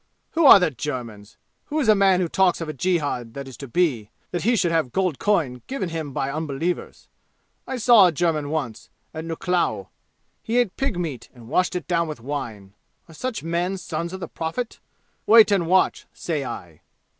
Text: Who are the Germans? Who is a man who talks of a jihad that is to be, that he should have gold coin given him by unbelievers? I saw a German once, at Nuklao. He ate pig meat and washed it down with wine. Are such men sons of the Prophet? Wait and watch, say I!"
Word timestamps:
Who 0.31 0.47
are 0.47 0.59
the 0.59 0.71
Germans? 0.71 1.37
Who 1.65 1.79
is 1.79 1.87
a 1.87 1.93
man 1.93 2.21
who 2.21 2.27
talks 2.27 2.59
of 2.59 2.67
a 2.67 2.73
jihad 2.73 3.35
that 3.35 3.47
is 3.47 3.55
to 3.57 3.67
be, 3.67 4.09
that 4.31 4.41
he 4.41 4.55
should 4.55 4.71
have 4.71 4.91
gold 4.91 5.19
coin 5.19 5.61
given 5.67 5.89
him 5.89 6.11
by 6.11 6.31
unbelievers? 6.31 7.07
I 7.67 7.77
saw 7.77 8.07
a 8.07 8.11
German 8.11 8.49
once, 8.49 8.89
at 9.13 9.25
Nuklao. 9.25 9.89
He 10.41 10.57
ate 10.57 10.75
pig 10.75 10.97
meat 10.97 11.29
and 11.35 11.49
washed 11.49 11.75
it 11.75 11.87
down 11.87 12.07
with 12.07 12.19
wine. 12.19 12.73
Are 13.07 13.13
such 13.13 13.43
men 13.43 13.77
sons 13.77 14.11
of 14.11 14.19
the 14.19 14.27
Prophet? 14.27 14.79
Wait 15.27 15.51
and 15.51 15.67
watch, 15.67 16.07
say 16.13 16.43
I!" 16.43 16.81